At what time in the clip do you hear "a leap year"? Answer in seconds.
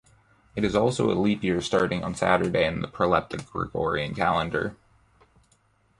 1.11-1.61